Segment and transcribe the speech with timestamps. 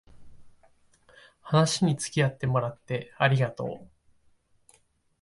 [1.43, 3.89] 話につきあってもらってありがとう